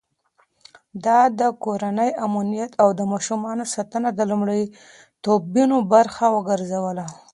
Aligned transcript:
ده 1.03 1.17
د 1.39 1.41
کورنۍ 1.63 2.09
امنيت 2.25 2.71
او 2.81 2.89
د 2.99 3.01
ماشومانو 3.11 3.63
ساتنه 3.73 4.09
د 4.13 4.19
لومړيتوبونو 4.31 5.77
برخه 5.93 6.25
وګرځوله. 6.35 7.05